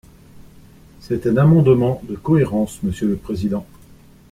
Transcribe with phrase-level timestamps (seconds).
[0.99, 3.67] C’est un amendement de cohérence, monsieur le président.